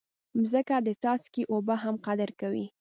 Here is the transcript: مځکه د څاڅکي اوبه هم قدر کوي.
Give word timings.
مځکه 0.39 0.75
د 0.85 0.89
څاڅکي 1.01 1.43
اوبه 1.51 1.75
هم 1.83 1.95
قدر 2.05 2.29
کوي. 2.39 2.65